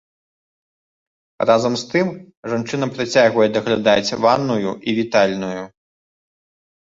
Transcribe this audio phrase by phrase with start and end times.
[1.49, 2.07] Разам з тым,
[2.53, 5.61] жанчына працягвае даглядаць ванную і вітальную.